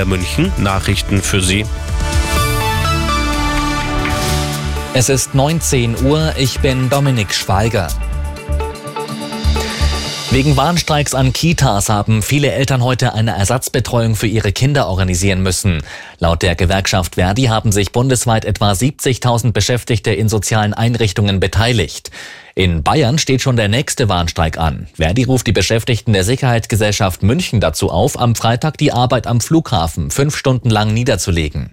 [0.00, 1.66] Welle München Nachrichten für Sie.
[4.94, 7.88] Es ist 19 Uhr, ich bin Dominik Schweiger.
[10.32, 15.82] Wegen Warnstreiks an Kitas haben viele Eltern heute eine Ersatzbetreuung für ihre Kinder organisieren müssen.
[16.20, 22.12] Laut der Gewerkschaft Verdi haben sich bundesweit etwa 70.000 Beschäftigte in sozialen Einrichtungen beteiligt.
[22.54, 24.86] In Bayern steht schon der nächste Warnstreik an.
[24.94, 30.12] Verdi ruft die Beschäftigten der Sicherheitsgesellschaft München dazu auf, am Freitag die Arbeit am Flughafen
[30.12, 31.72] fünf Stunden lang niederzulegen.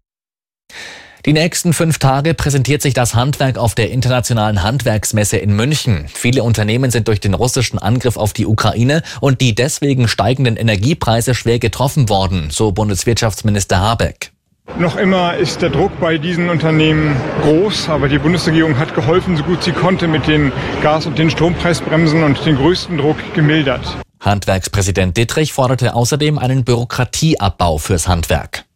[1.28, 6.06] Die nächsten fünf Tage präsentiert sich das Handwerk auf der Internationalen Handwerksmesse in München.
[6.08, 11.36] Viele Unternehmen sind durch den russischen Angriff auf die Ukraine und die deswegen steigenden Energiepreise
[11.36, 14.32] schwer getroffen worden, so Bundeswirtschaftsminister Habeck.
[14.80, 19.44] Noch immer ist der Druck bei diesen Unternehmen groß, aber die Bundesregierung hat geholfen, so
[19.44, 23.98] gut sie konnte, mit den Gas- und den Strompreisbremsen und den größten Druck gemildert.
[24.22, 28.67] Handwerkspräsident Dittrich forderte außerdem einen Bürokratieabbau fürs Handwerk.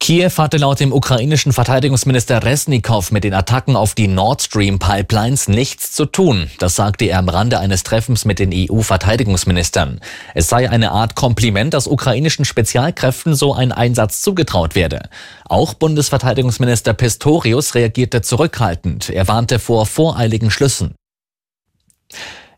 [0.00, 5.46] Kiew hatte laut dem ukrainischen Verteidigungsminister Resnikow mit den Attacken auf die Nord Stream Pipelines
[5.46, 6.50] nichts zu tun.
[6.58, 10.00] Das sagte er am Rande eines Treffens mit den EU-Verteidigungsministern.
[10.34, 15.10] Es sei eine Art Kompliment, dass ukrainischen Spezialkräften so ein Einsatz zugetraut werde.
[15.44, 19.10] Auch Bundesverteidigungsminister Pistorius reagierte zurückhaltend.
[19.10, 20.94] Er warnte vor voreiligen Schlüssen.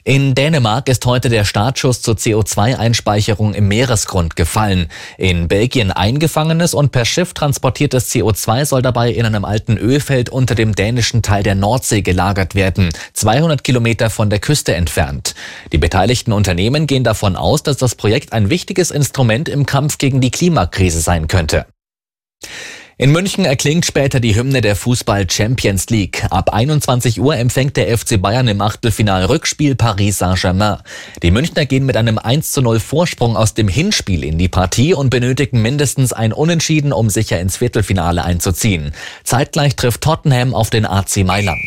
[0.04, 4.88] In Dänemark ist heute der Startschuss zur CO2-Einspeicherung im Meeresgrund gefallen.
[5.16, 10.56] In Belgien eingefangenes und per Schiff transportiertes CO2 soll dabei in einem alten Ölfeld unter
[10.56, 15.36] dem dänischen Teil der Nordsee gelagert werden, 200 Kilometer von der Küste entfernt.
[15.70, 20.20] Die beteiligten Unternehmen gehen davon aus, dass das Projekt ein wichtiges Instrument im Kampf gegen
[20.20, 21.66] die Klimakrise sein könnte.
[22.98, 26.26] In München erklingt später die Hymne der Fußball Champions League.
[26.30, 30.78] Ab 21 Uhr empfängt der FC Bayern im Achtelfinal Rückspiel Paris Saint-Germain.
[31.22, 34.92] Die Münchner gehen mit einem 1 zu 0 Vorsprung aus dem Hinspiel in die Partie
[34.92, 38.92] und benötigen mindestens ein Unentschieden, um sicher ins Viertelfinale einzuziehen.
[39.24, 41.58] Zeitgleich trifft Tottenham auf den AC Mailand.